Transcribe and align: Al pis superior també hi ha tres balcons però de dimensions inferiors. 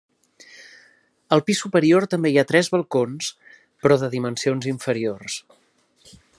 Al 1.35 1.43
pis 1.49 1.59
superior 1.65 2.07
també 2.15 2.31
hi 2.31 2.41
ha 2.41 2.45
tres 2.53 2.71
balcons 2.77 3.29
però 3.85 4.01
de 4.05 4.13
dimensions 4.17 4.71
inferiors. 4.75 5.41